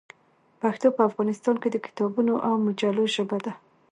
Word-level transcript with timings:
پښتو 0.61 0.87
په 0.95 1.01
افغانستان 1.09 1.55
کې 1.61 1.69
د 1.71 1.77
کتابونو 1.85 2.33
او 2.47 2.53
مجلو 2.65 3.03
ژبه 3.15 3.37
ده. 3.45 3.53